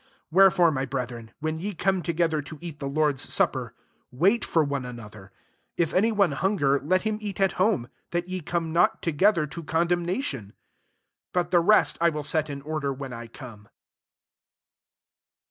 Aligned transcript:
33 0.31 0.35
Wherefore, 0.37 0.71
my 0.71 0.83
brethrci, 0.87 1.29
when 1.41 1.59
ye 1.59 1.75
come 1.75 2.01
together 2.01 2.41
to 2.41 2.57
cit 2.59 2.79
the 2.79 2.87
Lor<p9 2.89 3.39
au/i/ier, 3.51 3.71
wait 4.11 4.43
for 4.43 4.63
one 4.63 4.83
another. 4.83 5.31
34 5.77 5.83
If 5.83 5.93
any 5.93 6.11
one 6.11 6.31
hunger, 6.31 6.79
let 6.79 7.03
him 7.03 7.19
eat 7.21 7.39
at 7.39 7.51
home; 7.51 7.87
that 8.09 8.25
fe 8.25 8.39
come 8.39 8.73
not 8.73 9.03
together 9.03 9.45
to 9.45 9.61
condem 9.61 10.01
nation. 10.03 10.53
But 11.33 11.51
the 11.51 11.59
rest 11.59 11.99
I 12.01 12.09
will 12.09 12.23
set 12.23 12.49
in 12.49 12.63
order 12.63 12.91
when 12.91 13.13
I 13.13 13.27
come. 13.27 13.69